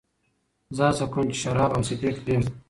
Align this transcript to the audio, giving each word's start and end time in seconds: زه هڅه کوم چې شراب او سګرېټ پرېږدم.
زه 0.75 0.83
هڅه 0.89 1.05
کوم 1.13 1.27
چې 1.33 1.37
شراب 1.43 1.71
او 1.73 1.81
سګرېټ 1.87 2.15
پرېږدم. 2.25 2.53